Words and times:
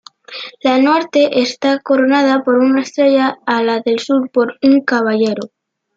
La 0.63 0.79
norte 0.79 1.41
está 1.43 1.77
coronada 1.77 2.41
por 2.43 2.55
una 2.55 2.81
estrella 2.81 3.37
y 3.45 3.63
la 3.63 3.81
del 3.81 3.99
sur 3.99 4.31
por 4.31 4.55
un 4.63 4.83
caballero. 4.83 5.51